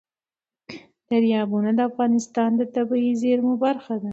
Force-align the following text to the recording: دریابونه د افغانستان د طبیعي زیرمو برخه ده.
دریابونه 1.09 1.69
د 1.75 1.79
افغانستان 1.89 2.49
د 2.55 2.61
طبیعي 2.75 3.13
زیرمو 3.21 3.53
برخه 3.65 3.95
ده. 4.03 4.09